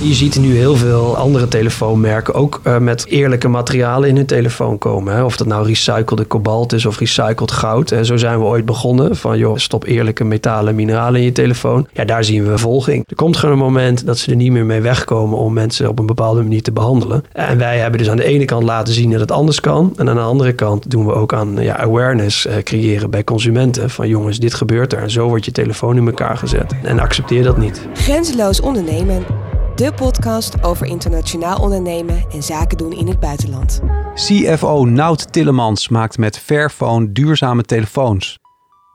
[0.00, 4.78] Je ziet nu heel veel andere telefoonmerken ook uh, met eerlijke materialen in hun telefoon
[4.78, 5.14] komen.
[5.14, 5.24] Hè.
[5.24, 7.90] Of dat nou recyclede kobalt is of recycled goud.
[7.90, 9.16] En zo zijn we ooit begonnen.
[9.16, 11.88] Van joh, stop eerlijke metalen en mineralen in je telefoon.
[11.92, 13.04] Ja, daar zien we volging.
[13.06, 15.98] Er komt gewoon een moment dat ze er niet meer mee wegkomen om mensen op
[15.98, 17.24] een bepaalde manier te behandelen.
[17.32, 19.92] En wij hebben dus aan de ene kant laten zien dat het anders kan.
[19.96, 23.90] En aan de andere kant doen we ook aan ja, awareness uh, creëren bij consumenten.
[23.90, 25.02] Van jongens, dit gebeurt er.
[25.02, 26.74] En zo wordt je telefoon in elkaar gezet.
[26.82, 27.80] En accepteer dat niet.
[27.94, 29.47] Grenzeloos ondernemen.
[29.78, 33.80] De podcast over internationaal ondernemen en zaken doen in het buitenland.
[34.14, 38.38] CFO Nout Tillemans maakt met Fairphone duurzame telefoons.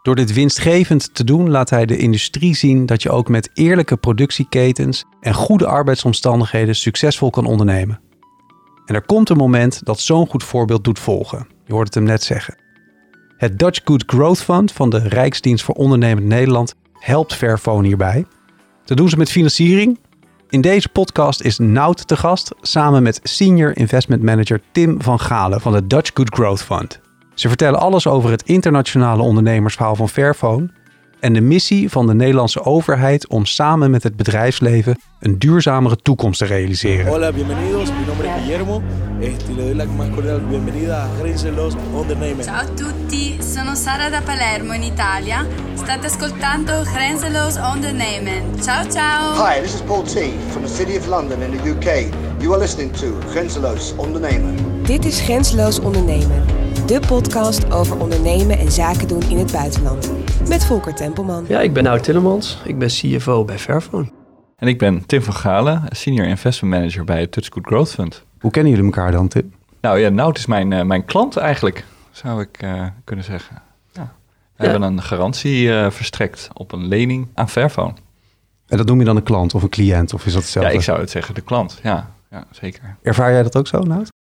[0.01, 3.97] Door dit winstgevend te doen laat hij de industrie zien dat je ook met eerlijke
[3.97, 7.99] productieketens en goede arbeidsomstandigheden succesvol kan ondernemen.
[8.85, 11.47] En er komt een moment dat zo'n goed voorbeeld doet volgen.
[11.65, 12.55] Je hoort het hem net zeggen.
[13.37, 18.25] Het Dutch Good Growth Fund van de Rijksdienst voor Ondernemend Nederland helpt Fairphone hierbij.
[18.85, 19.99] Dat doen ze met financiering.
[20.53, 25.61] In deze podcast is Nout te gast samen met Senior Investment Manager Tim van Galen
[25.61, 26.99] van de Dutch Good Growth Fund.
[27.33, 30.69] Ze vertellen alles over het internationale ondernemersverhaal van Fairphone
[31.23, 36.39] en de missie van de Nederlandse overheid om samen met het bedrijfsleven een duurzamere toekomst
[36.39, 37.07] te realiseren.
[37.07, 37.89] Hola, bienvenidos.
[37.89, 38.81] Mi nombre es Guillermo.
[39.19, 42.43] Este, le doy la más cordial bienvenida a Grenzeloos Ondernemen.
[42.43, 45.45] Ciao a tutti, sono Sara da Palermo in Italia.
[45.75, 48.43] State ascoltando Grenzeloos Ondernemen.
[48.61, 49.33] Ciao ciao.
[49.33, 52.13] Hi, this is Paul T from the City of London in the UK.
[52.41, 54.55] You are listening to Grenzeloos Ondernemen.
[54.85, 56.62] Dit is Grenzeloos Ondernemen.
[56.85, 60.11] De podcast over ondernemen en zaken doen in het buitenland.
[60.47, 61.45] Met Volker Tempelman.
[61.47, 62.61] Ja, ik ben Nout Tillemans.
[62.65, 64.11] Ik ben CFO bij Fairphone.
[64.57, 68.23] En ik ben Tim van Galen, Senior Investment Manager bij Touch Good Growth Fund.
[68.39, 69.53] Hoe kennen jullie elkaar dan, Tim?
[69.81, 73.61] Nou ja, Nout is mijn, uh, mijn klant eigenlijk, zou ik uh, kunnen zeggen.
[73.91, 74.13] Ja.
[74.55, 74.69] We ja.
[74.69, 77.93] hebben een garantie uh, verstrekt op een lening aan Fairphone.
[78.67, 80.13] En dat noem je dan een klant of een cliënt?
[80.13, 80.71] Of is dat hetzelfde?
[80.71, 81.79] Ja, ik zou het zeggen de klant.
[81.83, 82.97] Ja, ja zeker.
[83.01, 84.11] Ervaar jij dat ook zo, Nout?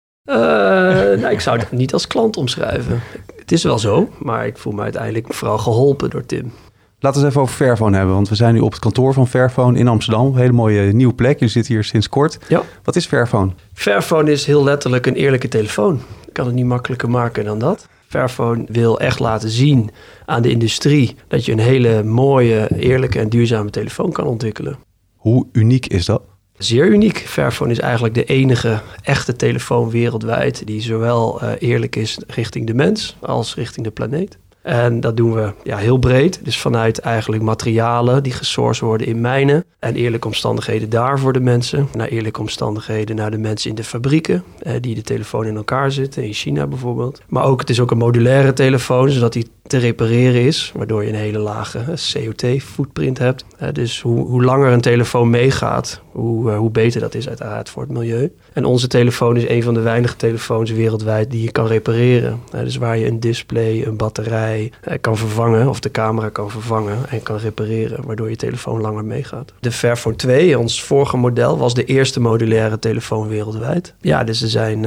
[0.93, 3.01] Uh, nou, ik zou het niet als klant omschrijven.
[3.37, 6.53] Het is wel zo, maar ik voel me uiteindelijk vooral geholpen door Tim.
[6.99, 9.29] Laten we het even over Fairphone hebben, want we zijn nu op het kantoor van
[9.29, 10.27] Fairphone in Amsterdam.
[10.27, 11.41] Een hele mooie nieuwe plek.
[11.41, 12.39] Je zit hier sinds kort.
[12.49, 12.63] Ja.
[12.83, 13.51] Wat is Fairphone?
[13.73, 16.01] Fairphone is heel letterlijk een eerlijke telefoon.
[16.27, 17.89] Ik kan het niet makkelijker maken dan dat.
[18.09, 19.91] Fairphone wil echt laten zien
[20.27, 24.79] aan de industrie dat je een hele mooie, eerlijke en duurzame telefoon kan ontwikkelen.
[25.17, 26.23] Hoe uniek is dat?
[26.63, 27.19] Zeer uniek.
[27.19, 32.75] Fairphone is eigenlijk de enige echte telefoon wereldwijd die zowel uh, eerlijk is richting de
[32.75, 34.39] mens als richting de planeet.
[34.63, 36.45] En dat doen we ja, heel breed.
[36.45, 39.65] Dus vanuit eigenlijk materialen die gesourced worden in mijnen.
[39.79, 41.89] En eerlijke omstandigheden daar voor de mensen.
[41.93, 44.45] Naar eerlijke omstandigheden naar de mensen in de fabrieken.
[44.59, 46.25] Eh, die de telefoon in elkaar zitten.
[46.25, 47.23] In China bijvoorbeeld.
[47.29, 49.11] Maar ook, het is ook een modulaire telefoon.
[49.11, 50.73] Zodat die te repareren is.
[50.75, 53.45] Waardoor je een hele lage CO2-footprint hebt.
[53.59, 56.01] Eh, dus hoe, hoe langer een telefoon meegaat.
[56.11, 58.33] Hoe, uh, hoe beter dat is uiteraard voor het milieu.
[58.53, 62.41] En onze telefoon is een van de weinige telefoons wereldwijd die je kan repareren.
[62.51, 65.69] Dus waar je een display, een batterij kan vervangen.
[65.69, 68.07] Of de camera kan vervangen en kan repareren.
[68.07, 69.53] Waardoor je telefoon langer meegaat.
[69.61, 73.95] De Fairphone 2, ons vorige model, was de eerste modulaire telefoon wereldwijd.
[74.01, 74.87] Ja, dus er zijn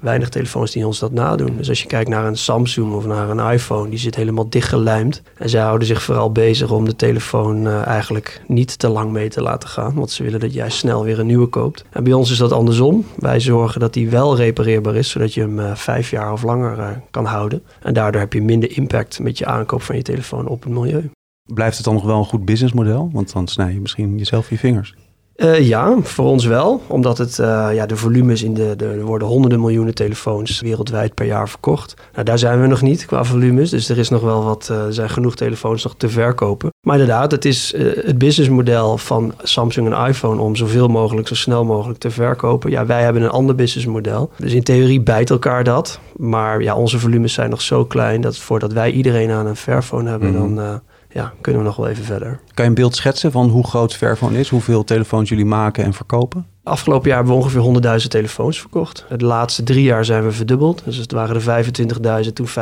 [0.00, 1.56] weinig telefoons die ons dat nadoen.
[1.56, 5.22] Dus als je kijkt naar een Samsung of naar een iPhone, die zit helemaal dichtgelijmd.
[5.36, 9.28] En zij houden zich vooral bezig om de telefoon uh, eigenlijk niet te lang mee
[9.28, 9.94] te laten gaan.
[9.94, 11.84] Want ze willen dat jij snel weer een nieuwe koopt.
[11.90, 13.04] En bij ons is dat andersom.
[13.16, 16.78] Wij zorgen dat die wel repareerbaar is, zodat je hem uh, vijf jaar of langer
[16.78, 17.62] uh, kan houden.
[17.82, 21.10] En daardoor heb je minder impact met je aankoop van je telefoon op het milieu.
[21.54, 23.10] Blijft het dan nog wel een goed businessmodel?
[23.12, 24.94] Want dan snij je misschien jezelf je vingers.
[25.36, 26.82] Uh, ja, voor ons wel.
[26.86, 28.86] Omdat het, uh, ja, de volumes in de, de.
[28.86, 31.94] Er worden honderden miljoenen telefoons wereldwijd per jaar verkocht.
[32.12, 33.70] Nou, daar zijn we nog niet qua volumes.
[33.70, 34.68] Dus er is nog wel wat.
[34.70, 36.70] Uh, er zijn genoeg telefoons nog te verkopen.
[36.86, 41.64] Maar inderdaad, het is het businessmodel van Samsung en iPhone om zoveel mogelijk, zo snel
[41.64, 42.70] mogelijk te verkopen.
[42.70, 44.30] Ja, wij hebben een ander businessmodel.
[44.36, 46.00] Dus in theorie bijt elkaar dat.
[46.16, 50.10] Maar ja, onze volumes zijn nog zo klein dat voordat wij iedereen aan een Fairphone
[50.10, 50.54] hebben, mm -hmm.
[50.56, 50.80] dan
[51.14, 52.40] ja, kunnen we nog wel even verder.
[52.54, 54.48] Kan je een beeld schetsen van hoe groot Fairphone is?
[54.48, 56.46] Hoeveel telefoons jullie maken en verkopen?
[56.64, 59.04] Afgelopen jaar hebben we ongeveer 100.000 telefoons verkocht.
[59.16, 60.82] De laatste drie jaar zijn we verdubbeld.
[60.84, 61.64] Dus het waren er
[62.24, 62.54] 25.000, toen 50.000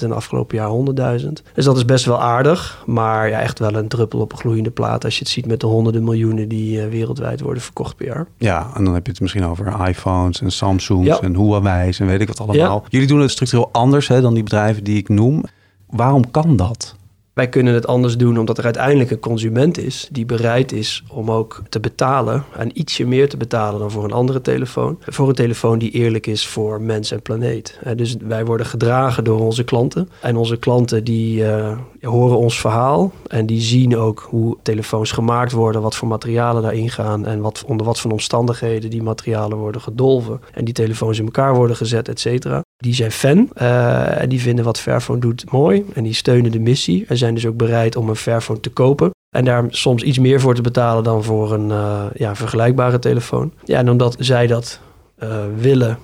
[0.00, 1.28] en afgelopen jaar 100.000.
[1.54, 2.82] Dus dat is best wel aardig.
[2.86, 5.60] Maar ja, echt wel een druppel op een gloeiende plaat als je het ziet met
[5.60, 8.26] de honderden miljoenen die uh, wereldwijd worden verkocht per jaar.
[8.38, 11.20] Ja, en dan heb je het misschien over iPhones en Samsungs ja.
[11.20, 12.80] en Huawei's en weet ik wat allemaal.
[12.82, 12.88] Ja.
[12.88, 15.44] Jullie doen het structureel anders hè, dan die bedrijven die ik noem.
[15.86, 16.96] Waarom kan dat?
[17.34, 21.30] Wij kunnen het anders doen omdat er uiteindelijk een consument is die bereid is om
[21.30, 24.98] ook te betalen en ietsje meer te betalen dan voor een andere telefoon.
[25.00, 27.78] Voor een telefoon die eerlijk is voor mens en planeet.
[27.96, 30.08] Dus wij worden gedragen door onze klanten.
[30.20, 35.52] En onze klanten die uh, horen ons verhaal en die zien ook hoe telefoons gemaakt
[35.52, 39.80] worden, wat voor materialen daarin gaan en wat, onder wat voor omstandigheden die materialen worden
[39.80, 42.62] gedolven en die telefoons in elkaar worden gezet, et cetera.
[42.76, 46.58] Die zijn fan uh, en die vinden wat Fairphone doet mooi en die steunen de
[46.58, 49.10] missie en zijn dus ook bereid om een Fairphone te kopen.
[49.36, 53.52] En daar soms iets meer voor te betalen dan voor een uh, ja, vergelijkbare telefoon.
[53.64, 54.80] Ja, en omdat zij dat
[55.18, 55.98] uh, willen,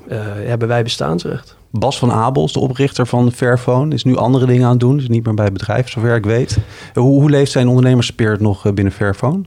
[0.44, 1.56] hebben wij bestaansrecht.
[1.70, 4.98] Bas van Abels, de oprichter van Fairphone, is nu andere dingen aan het doen.
[4.98, 6.58] Is niet meer bij het bedrijf, zover ik weet.
[6.94, 9.42] Hoe, hoe leeft zijn ondernemerspirit nog binnen Fairphone?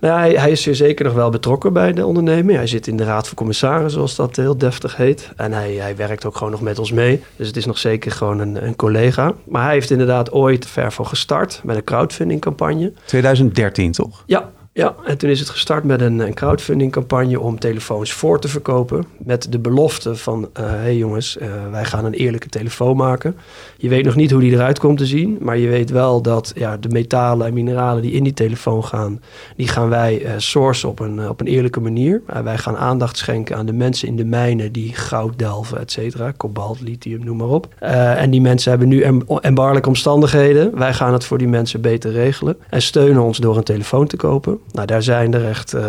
[0.00, 2.56] Nou, hij, hij, is zeer zeker nog wel betrokken bij de onderneming.
[2.56, 5.30] Hij zit in de raad van commissarissen, zoals dat heel deftig heet.
[5.36, 7.22] En hij, hij werkt ook gewoon nog met ons mee.
[7.36, 9.32] Dus het is nog zeker gewoon een, een collega.
[9.44, 12.92] Maar hij heeft inderdaad ooit Fairphone gestart met een crowdfunding campagne.
[13.04, 14.22] 2013 toch?
[14.26, 18.40] Ja, ja, en toen is het gestart met een, een crowdfunding campagne om telefoons voor
[18.40, 19.04] te verkopen.
[19.18, 23.36] Met de belofte van, hé uh, hey jongens, uh, wij gaan een eerlijke telefoon maken.
[23.76, 26.52] Je weet nog niet hoe die eruit komt te zien, maar je weet wel dat
[26.54, 29.20] ja, de metalen en mineralen die in die telefoon gaan,
[29.56, 32.22] die gaan wij uh, sourcen op een, op een eerlijke manier.
[32.42, 36.32] wij gaan aandacht schenken aan de mensen in de mijnen die goud delven, et cetera,
[36.36, 37.68] kobalt, lithium, noem maar op.
[37.78, 40.78] en die mensen hebben nu em embarlijke omstandigheden.
[40.78, 44.16] Wij gaan het voor die mensen beter regelen en steunen ons door een telefoon te
[44.16, 44.58] kopen.
[44.72, 45.86] Nou, daar zijn er echt uh,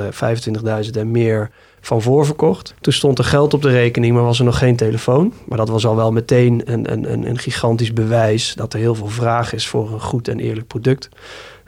[0.83, 1.49] 25.000 en meer
[1.81, 2.73] van voorverkocht.
[2.81, 5.33] Toen stond er geld op de rekening, maar was er nog geen telefoon.
[5.45, 9.07] Maar dat was al wel meteen een, een, een gigantisch bewijs dat er heel veel
[9.07, 11.09] vraag is voor een goed en eerlijk product.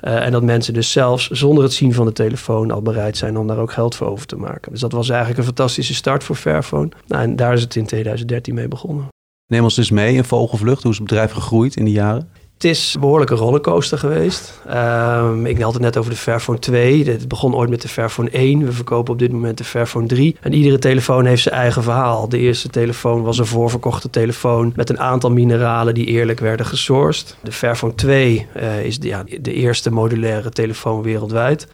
[0.02, 3.38] Uh, en dat mensen dus zelfs zonder het zien van de telefoon al bereid zijn
[3.38, 4.72] om daar ook geld voor over te maken.
[4.72, 6.90] Dus dat was eigenlijk een fantastische start voor Fairphone.
[7.08, 9.08] Nou, en daar is het in 2013 mee begonnen.
[9.48, 10.81] Neem ons dus mee in vogelvlucht.
[10.81, 12.30] Hoe is het bedrijf gegroeid in die jaren?
[12.62, 14.62] Het is een behoorlijke rollercoaster geweest.
[14.69, 17.06] Um, ik had het net over de Fairphone 2.
[17.06, 18.66] Het begon ooit met de Fairphone 1.
[18.66, 20.38] We verkopen op dit moment de Fairphone 3.
[20.42, 22.30] En iedere telefoon heeft zijn eigen verhaal.
[22.30, 27.36] De eerste telefoon was een voorverkochte telefoon met een aantal mineralen die eerlijk werden gesourced.
[27.44, 31.68] De Fairphone 2 uh, is ja, de eerste modulaire telefoon wereldwijd.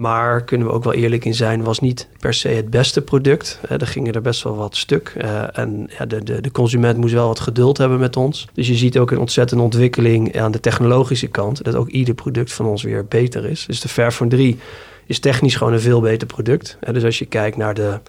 [0.00, 3.60] Maar kunnen we ook wel eerlijk in zijn, was niet per se het beste product.
[3.64, 5.14] Uh, er gingen er best wel wat stuk.
[5.16, 8.48] Uh, en ja, de, de, de, consument moest wel wat geduld hebben met ons.
[8.52, 11.64] Dus je ziet ook een ontzettende ontwikkeling aan de technologische kant.
[11.64, 13.66] Dat ook ieder product van ons weer beter is.
[13.66, 14.58] Dus de Fairphone 3
[15.06, 16.78] is technisch gewoon een veel beter product.
[16.84, 18.00] Uh, dus als je kijkt naar de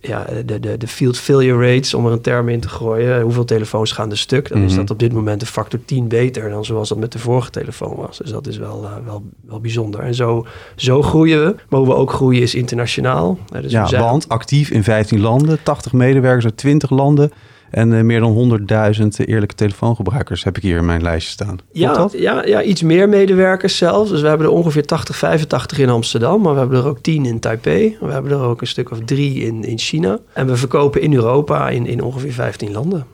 [0.00, 3.20] ja, de, de, de field failure rates, om er een term in te gooien.
[3.20, 4.48] Hoeveel telefoons gaan er stuk?
[4.48, 4.72] Dan mm -hmm.
[4.72, 7.50] is dat op dit moment een factor 10 beter dan zoals dat met de vorige
[7.50, 8.18] telefoon was.
[8.18, 10.00] Dus dat is wel, uh, wel, wel bijzonder.
[10.00, 10.46] En zo,
[10.76, 11.54] zo groeien we.
[11.68, 13.38] Maar hoe we ook groeien is internationaal.
[13.54, 14.02] Uh, dus ja, zijn...
[14.02, 17.32] want actief in 15 landen, 80 medewerkers uit 20 landen.
[17.70, 18.60] En uh, meer dan
[19.00, 21.58] 100.000 eerlijke telefoongebruikers heb ik hier in mijn lijstje staan.
[21.72, 24.10] Ja, ja, ja, iets meer medewerkers zelfs.
[24.10, 26.42] Dus we hebben er ongeveer 80, 85 in Amsterdam.
[26.42, 27.96] Maar we hebben er ook 10 in Taipei.
[28.00, 30.18] We hebben er ook een stuk of drie in, in China.
[30.32, 33.06] En we verkopen in Europa in, in ongeveer 15 landen.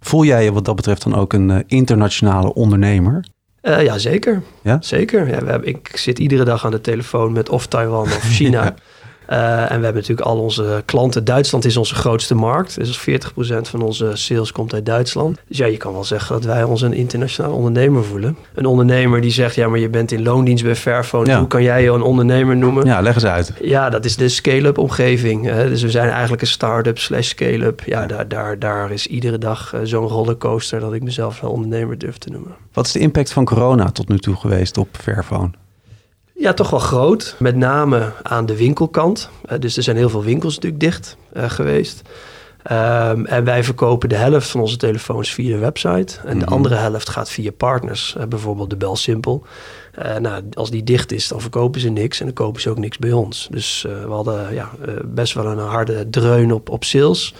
[0.00, 3.24] Voel jij je wat dat betreft dan ook een uh, internationale ondernemer?
[3.62, 4.42] Uh, ja, zeker.
[4.62, 4.78] Ja?
[4.80, 5.28] Zeker.
[5.28, 8.64] Ja, we hebben, ik zit iedere dag aan de telefoon met of Taiwan of China.
[8.64, 8.74] ja.
[9.30, 11.24] Uh, en we hebben natuurlijk al onze klanten.
[11.24, 12.74] Duitsland is onze grootste markt.
[12.74, 13.02] Dus 40%
[13.62, 15.38] van onze sales komt uit Duitsland.
[15.48, 18.36] Dus ja, je kan wel zeggen dat wij ons een internationaal ondernemer voelen.
[18.54, 21.26] Een ondernemer die zegt, ja, maar je bent in loondienst bij Fairphone.
[21.26, 21.38] Ja.
[21.38, 22.86] Hoe kan jij je een ondernemer noemen?
[22.86, 23.52] Ja, leg eens uit.
[23.62, 25.44] Ja, dat is de scale-up omgeving.
[25.44, 25.68] Hè?
[25.68, 27.82] Dus we zijn eigenlijk een start-up slash scale-up.
[27.86, 31.98] Ja, daar, daar, daar is iedere dag uh, zo'n rollercoaster dat ik mezelf wel ondernemer
[31.98, 32.54] durf te noemen.
[32.72, 35.50] Wat is de impact van corona tot nu toe geweest op Fairphone?
[36.40, 37.34] Ja, toch wel groot.
[37.38, 39.30] Met name aan de winkelkant.
[39.52, 42.02] Uh, dus er zijn heel veel winkels natuurlijk dicht uh, geweest.
[42.72, 46.18] Um, en wij verkopen de helft van onze telefoons via de website.
[46.18, 46.52] En de mm -hmm.
[46.52, 48.14] andere helft gaat via partners.
[48.18, 49.44] Uh, bijvoorbeeld de Bel Simpel.
[50.20, 52.20] nou, als die dicht is, dan verkopen ze niks.
[52.20, 53.48] En dan kopen ze ook niks bij ons.
[53.50, 54.70] Dus we hadden ja,
[55.04, 57.34] best wel een harde dreun op, op sales.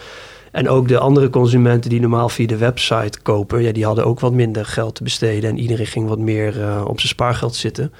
[0.50, 4.20] En ook de andere consumenten die normaal via de website kopen, ja, die hadden ook
[4.20, 5.50] wat minder geld te besteden.
[5.50, 7.92] En iedereen ging wat meer uh, op zijn spaargeld zitten.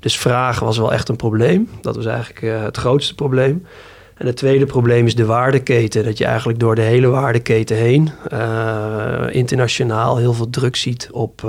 [0.00, 1.70] Dus vraag was wel echt een probleem.
[1.80, 3.66] Dat was eigenlijk uh, het grootste probleem.
[4.14, 6.04] En het tweede probleem is de waardeketen.
[6.04, 11.42] Dat je eigenlijk door de hele waardeketen heen uh, internationaal heel veel druk ziet op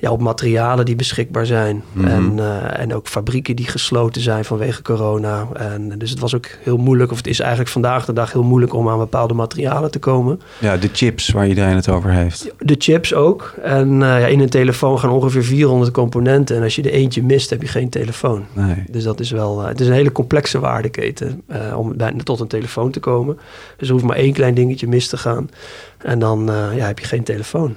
[0.00, 1.82] ja, op materialen die beschikbaar zijn.
[1.92, 2.12] Mm -hmm.
[2.12, 5.48] en, uh, en ook fabrieken die gesloten zijn vanwege corona.
[5.52, 8.42] En dus het was ook heel moeilijk, of het is eigenlijk vandaag de dag heel
[8.42, 10.40] moeilijk om aan bepaalde materialen te komen.
[10.58, 12.50] Ja, de chips waar iedereen het over heeft.
[12.58, 13.54] De chips ook.
[13.62, 16.56] En uh, ja, in een telefoon gaan ongeveer 400 componenten.
[16.56, 18.44] En als je er eentje mist, heb je geen telefoon.
[18.52, 18.84] Nee.
[18.90, 21.42] Dus dat is wel, uh, het is een hele complexe waardeketen
[21.74, 23.38] om bij, tot een telefoon te komen.
[23.76, 25.50] Dus er hoeft maar één klein dingetje mis te gaan.
[25.98, 27.76] En dan ja, heb je geen telefoon.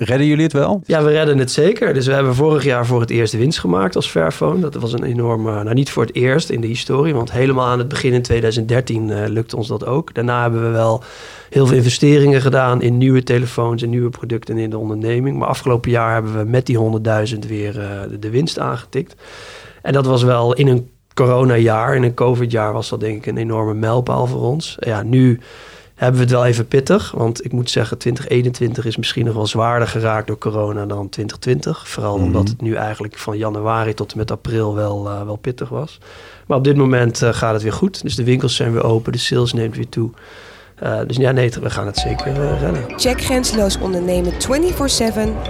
[0.00, 0.82] Redden jullie het wel?
[0.84, 1.94] Ja, we redden het zeker.
[1.94, 4.60] Dus we hebben vorig jaar voor het eerst winst gemaakt als Fairphone.
[4.60, 7.78] Dat was een enorme, nou niet voor het eerst in de historie, want helemaal aan
[7.78, 10.14] het begin in 2013 uh, lukte ons dat ook.
[10.14, 11.02] Daarna hebben we wel
[11.50, 15.38] heel veel investeringen gedaan in nieuwe telefoons en nieuwe producten in de onderneming.
[15.38, 16.78] Maar afgelopen jaar hebben we met die
[17.32, 19.14] 100.000 weer de, de winst aangetikt.
[19.82, 23.36] En dat was wel in een coronajaar, in een COVID-jaar was dat denk ik een
[23.36, 24.76] enorme mijlpaal voor ons.
[24.78, 25.40] Ja, nu
[25.98, 27.10] hebben we het wel even pittig.
[27.10, 31.88] Want ik moet zeggen, 2021 is misschien nog wel zwaarder geraakt door corona dan 2020.
[31.88, 32.24] Vooral Mhm.
[32.26, 35.98] omdat het nu eigenlijk van januari tot en met april wel, uh, wel pittig was.
[36.46, 38.02] Maar op dit moment uh, gaat het weer goed.
[38.02, 40.10] Dus de winkels zijn weer open, de sales neemt weer toe.
[40.82, 42.84] Uh, dus ja, nee, we gaan het zeker uh, redden.
[42.96, 44.36] Check Grenzeloos Ondernemen 24-7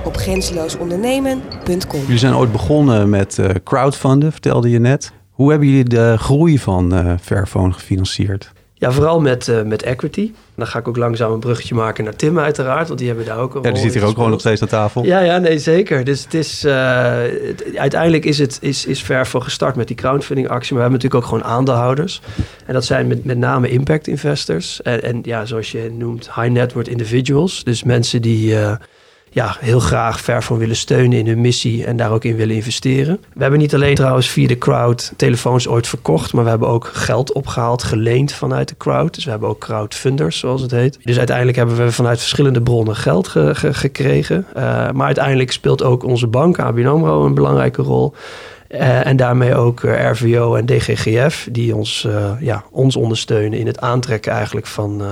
[0.05, 2.00] op grenzeloosondernemen.com.
[2.00, 5.12] Jullie zijn ooit begonnen met uh, crowdfunden, vertelde je net.
[5.31, 8.52] Hoe hebben jullie de groei van uh, Fairphone gefinancierd?
[8.78, 10.32] Ja, vooral met, uh, met equity.
[10.54, 13.38] Dan ga ik ook langzaam een bruggetje maken naar Tim uiteraard, want die hebben daar
[13.38, 15.04] ook een Ja, die zit hier ook gewoon nog steeds aan tafel.
[15.04, 16.04] Ja, ja, nee, zeker.
[16.04, 17.12] Dus het is, uh,
[17.47, 21.00] het, uiteindelijk is, het, is, is Fairphone gestart met die crowdfunding actie, maar we hebben
[21.00, 22.20] natuurlijk ook gewoon aandeelhouders.
[22.66, 24.82] En dat zijn met, met name impact investors.
[24.82, 27.64] En, en ja, zoals je noemt, high net worth individuals.
[27.64, 28.52] Dus mensen die...
[28.52, 28.73] Uh,
[29.30, 33.20] ja, heel graag Fairphone willen steunen in hun missie en daar ook in willen investeren.
[33.35, 36.90] We hebben niet alleen trouwens via de crowd telefoons ooit verkocht, maar we hebben ook
[36.92, 39.14] geld opgehaald, geleend vanuit de crowd.
[39.14, 40.99] Dus we hebben ook crowdfunders, zoals het heet.
[41.02, 44.47] Dus uiteindelijk hebben we vanuit verschillende bronnen geld ge ge gekregen.
[44.56, 48.14] Uh, maar uiteindelijk speelt ook onze bank, ABN AMRO, een belangrijke rol.
[48.70, 52.06] Uh, en daarmee ook uh, RVO en DGGF, die ons,
[52.40, 55.02] ja, ons ondersteunen in het aantrekken eigenlijk van,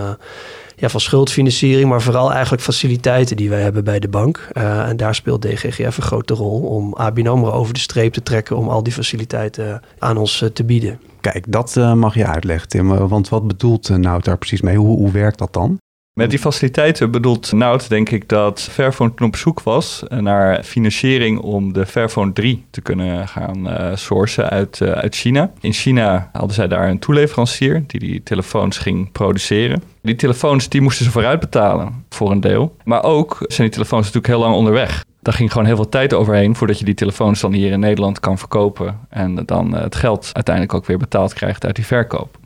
[0.77, 4.49] ja, van schuldfinanciering, maar vooral eigenlijk faciliteiten die wij hebben bij de bank.
[4.53, 8.57] Uh, en daar speelt DGGF een grote rol om ABN over de streep te trekken
[8.57, 11.01] om al die faciliteiten aan ons uh, te bieden.
[11.21, 13.09] Kijk, dat uh, mag je uitleggen, Tim.
[13.09, 14.77] Want wat bedoelt Nout daar precies mee?
[14.77, 15.79] Hoe, hoe werkt dat dan?
[16.17, 21.39] Met die faciliteiten bedoelt Nout denk ik dat Fairphone toen op zoek was naar financiering
[21.39, 25.51] om de Fairphone 3 te kunnen gaan uh, sourcen uit, uh, uit China.
[25.61, 29.83] In China hadden zij daar een toeleverancier die die telefoons ging produceren.
[30.03, 32.77] Die telefoons die moesten ze vooruit betalen voor een deel.
[32.85, 35.05] Maar ook zijn die telefoons natuurlijk heel lang onderweg.
[35.23, 38.21] Daar ging gewoon heel veel tijd overheen voordat je die telefoons dan hier in Nederland
[38.21, 39.01] kan verkopen.
[39.09, 42.39] En dan het geld uiteindelijk ook weer betaald krijgt uit die verkoop.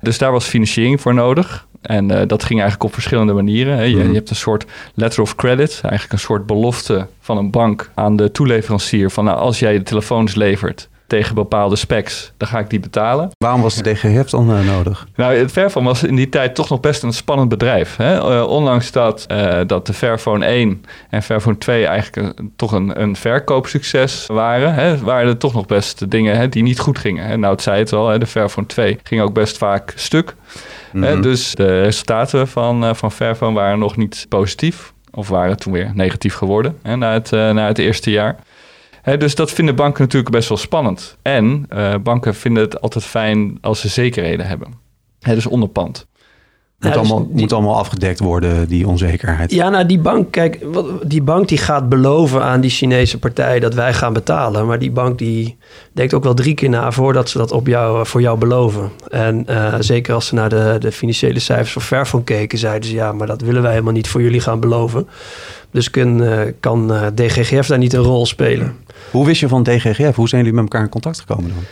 [0.00, 1.66] Dus daar was financiering voor nodig.
[1.86, 3.76] En uh, dat ging eigenlijk op verschillende manieren.
[3.76, 3.82] Hè.
[3.82, 4.64] Je, je, hebt een soort
[4.94, 9.10] letter of credit, eigenlijk een soort belofte van een bank aan de toeleverancier.
[9.10, 13.30] Van nou, als jij de telefoons levert tegen bepaalde specs, dan ga ik die betalen.
[13.38, 15.06] Waarom was de DGF dan uh, nodig?
[15.16, 17.96] Nou, het Fairphone was in die tijd toch nog best een spannend bedrijf.
[17.96, 18.16] Hè?
[18.16, 23.00] Uh, ondanks dat, uh, dat de Fairphone 1 en Fairphone 2 eigenlijk een, toch een,
[23.00, 24.98] een verkoopsucces waren, hè?
[24.98, 27.26] waren er toch nog best dingen hè, die niet goed gingen.
[27.26, 27.36] Hè?
[27.36, 28.18] Nou, het zei het al, hè?
[28.18, 30.34] de Fairphone 2 ging ook best vaak stuk.
[30.92, 31.22] Mm -hmm.
[31.22, 34.94] Dus de resultaten van, van Fairphone waren nog niet positief.
[35.10, 38.36] Of waren toen weer negatief geworden hè, na, het, na het eerste jaar.
[39.06, 41.16] He, dus dat vinden banken natuurlijk best wel spannend.
[41.22, 44.68] En uh, banken vinden het altijd fijn als ze zekerheden hebben.
[45.20, 46.06] He, dus onderpand.
[46.78, 49.50] Moet, ja, dus allemaal, die, moet allemaal afgedekt worden, die onzekerheid.
[49.52, 53.60] Ja, nou die bank, kijk, wat, die bank die gaat beloven aan die Chinese partij
[53.60, 54.66] dat wij gaan betalen.
[54.66, 55.56] Maar die bank die
[55.92, 58.90] denkt ook wel drie keer na voordat ze dat op jou, voor jou beloven.
[59.10, 63.12] En uh, zeker als ze naar de, de financiële cijfers van keken, zeiden ze ja,
[63.12, 65.08] maar dat willen wij helemaal niet voor jullie gaan beloven.
[65.76, 68.76] Dus kun, uh, kan uh, DGGF daar niet een rol spelen.
[69.10, 70.16] Hoe wist je van DGGF?
[70.16, 71.62] Hoe zijn jullie met elkaar in contact gekomen dan?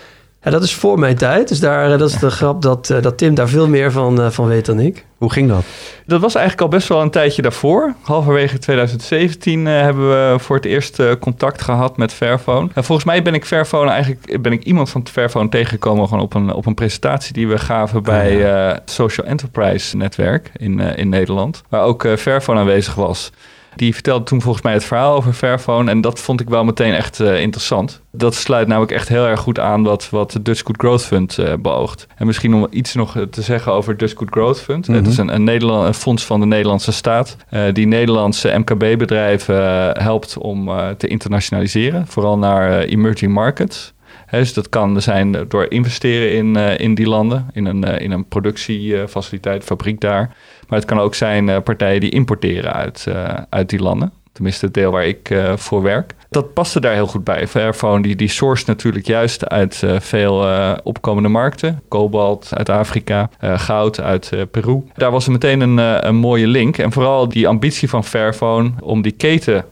[0.42, 1.48] Ja, dat is voor mijn tijd.
[1.48, 4.30] Dus daar, dat is de grap dat, uh, dat Tim daar veel meer van, uh,
[4.30, 5.04] van weet dan ik.
[5.18, 5.64] Hoe ging dat?
[6.06, 7.94] Dat was eigenlijk al best wel een tijdje daarvoor.
[8.02, 12.68] Halverwege 2017 uh, hebben we voor het eerst contact gehad met Fairphone.
[12.74, 16.52] volgens mij ben ik Fairphone eigenlijk ben ik iemand van Fairphone tegengekomen gewoon op een,
[16.52, 21.62] op een presentatie die we gaven bij het Social Enterprise netwerk in, in Nederland.
[21.68, 23.30] Waar ook Fairphone aanwezig was.
[23.76, 25.90] Die vertelde toen volgens mij het verhaal over Fairphone.
[25.90, 28.02] En dat vond ik wel meteen echt uh, interessant.
[28.10, 31.38] Dat sluit namelijk echt heel erg goed aan wat, wat de Dutch Good Growth Fund
[31.38, 32.06] uh, beoogt.
[32.16, 34.88] En misschien om iets nog te zeggen over Dutch Good Growth Fund.
[34.88, 35.02] Mm -hmm.
[35.02, 37.36] Het is een, een, Nederland, een fonds van de Nederlandse staat.
[37.50, 39.56] Uh, die Nederlandse MKB-bedrijven
[40.02, 42.06] helpt om te internationaliseren.
[42.06, 43.94] Vooral naar emerging markets.
[44.26, 48.00] He, dus dat kan zijn door investeren in, uh, in die landen, in een, uh,
[48.00, 50.36] in een productiefaciliteit, fabriek daar.
[50.68, 53.06] Maar het kan ook zijn uh, partijen die importeren uit,
[53.48, 54.12] uit die landen.
[54.32, 56.14] Tenminste, het deel waar ik voor werk.
[56.30, 57.46] Dat paste daar heel goed bij.
[57.46, 60.46] Fairphone die, die source natuurlijk juist uit veel
[60.82, 61.82] opkomende markten.
[61.88, 64.82] Kobalt uit Afrika, goud uit Peru.
[64.94, 66.78] Daar was er meteen een, een mooie link.
[66.78, 69.64] En vooral die ambitie van Fairphone om die keten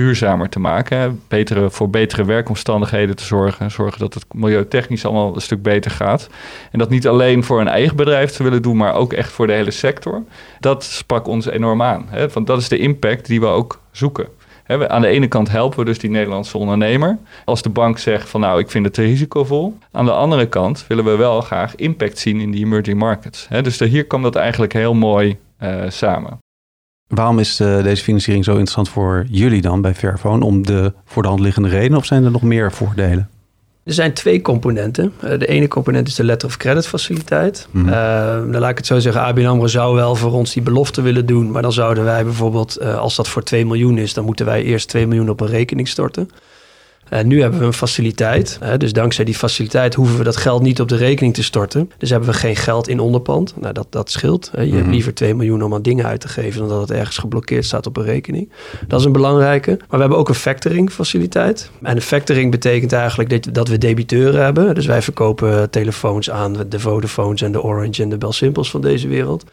[0.00, 1.20] duurzamer te maken.
[1.28, 3.70] Betere, voor betere werkomstandigheden te zorgen.
[3.70, 6.28] Zorgen dat het milieutechnisch allemaal een stuk beter gaat.
[6.70, 9.46] En dat niet alleen voor een eigen bedrijf te willen doen, maar ook echt voor
[9.46, 10.22] de hele sector.
[10.60, 12.06] Dat sprak ons enorm aan.
[12.08, 12.28] Hè?
[12.28, 14.26] Want dat is de impact die we ook zoeken.
[14.64, 17.18] Hè, aan de ene kant helpen we dus die Nederlandse ondernemer.
[17.44, 19.78] Als de bank zegt van nou, ik vind het te risicovol.
[19.92, 23.48] Aan de andere kant willen we wel graag impact zien in die emerging markets.
[23.62, 26.39] Dus hier kwam dat eigenlijk heel mooi uh, samen.
[27.10, 30.44] Waarom is uh, deze financiering zo interessant voor jullie dan bij Fairphone?
[30.44, 33.28] Om de voor de hand liggende reden of zijn er nog meer voordelen?
[33.84, 35.12] Er zijn twee componenten.
[35.24, 37.68] Uh, de ene component is de letter of credit faciliteit.
[37.70, 37.92] Mm -hmm.
[37.92, 41.02] uh, dan laat ik het zo zeggen, ABN AMRO zou wel voor ons die belofte
[41.02, 41.50] willen doen.
[41.50, 44.62] Maar dan zouden wij bijvoorbeeld, uh, als dat voor 2 miljoen is, dan moeten wij
[44.62, 46.30] eerst 2 miljoen op een rekening storten.
[47.12, 48.58] Uh, nu hebben we een faciliteit.
[48.62, 51.90] Uh, dus dankzij die faciliteit hoeven we dat geld niet op de rekening te storten.
[51.98, 53.54] Dus hebben we geen geld in onderpand.
[53.60, 54.50] Nou, dat, dat scheelt.
[54.54, 54.80] Uh, je mm -hmm.
[54.80, 56.60] hebt liever 2 miljoen om aan dingen uit te geven...
[56.60, 58.52] dan dat het ergens geblokkeerd staat op een rekening.
[58.86, 59.70] Dat is een belangrijke.
[59.70, 61.70] Maar we hebben ook een factoring faciliteit.
[61.82, 64.74] En de factoring betekent eigenlijk dat, dat we debiteuren hebben.
[64.74, 68.80] Dus wij verkopen telefoons aan de Vodafones en de Orange en de Bell Simples van
[68.80, 69.44] deze wereld.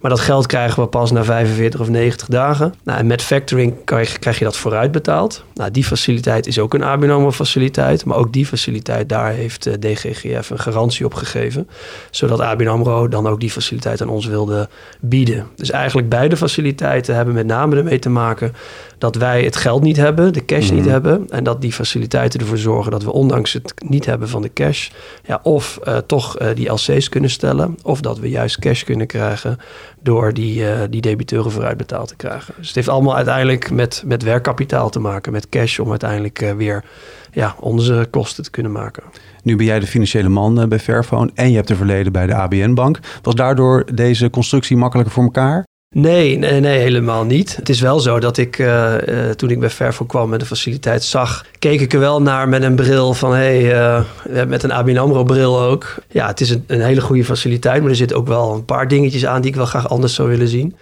[0.00, 2.74] Maar dat geld krijgen we pas na 45 of 90 dagen.
[2.84, 5.44] Nou, en met factoring krijg, krijg je dat vooruit betaald.
[5.54, 8.04] Nou, die faciliteit is ook een ABN faciliteit.
[8.04, 11.68] Maar ook die faciliteit, daar heeft uh, DGGF een garantie op gegeven.
[12.10, 14.68] Zodat ABN AMRO dan ook die faciliteit aan ons wilde
[15.00, 15.46] bieden.
[15.56, 18.54] Dus eigenlijk beide faciliteiten hebben met name ermee te maken...
[18.98, 20.76] dat wij het geld niet hebben, de cash mm.
[20.76, 21.26] niet hebben.
[21.28, 24.88] En dat die faciliteiten ervoor zorgen dat we ondanks het niet hebben van de cash...
[25.24, 27.76] Ja, of uh, toch uh, die LC's kunnen stellen.
[27.82, 29.58] Of dat we juist cash kunnen krijgen
[30.02, 32.54] door die, uh, die debiteuren vooruit betaald te krijgen.
[32.56, 36.52] Dus het heeft allemaal uiteindelijk met, met werkkapitaal te maken, met cash, om uiteindelijk uh,
[36.52, 36.84] weer
[37.32, 39.02] ja, onze kosten te kunnen maken.
[39.42, 42.26] Nu ben jij de financiële man uh, bij Fairphone en je hebt een verleden bij
[42.26, 42.98] de ABN-bank.
[43.22, 45.64] Was daardoor deze constructie makkelijker voor elkaar?
[45.94, 47.56] Nee, nee, nee, helemaal niet.
[47.56, 50.46] Het is wel zo dat ik, uh, uh, toen ik bij Fairphone kwam met de
[50.46, 54.62] faciliteit zag, keek ik er wel naar met een bril van, hé, hey, uh, met
[54.62, 55.94] een ABN AMRO bril ook.
[56.08, 58.88] Ja, het is een, een, hele goede faciliteit, maar er zitten ook wel een paar
[58.88, 60.76] dingetjes aan die ik wel graag anders zou willen zien.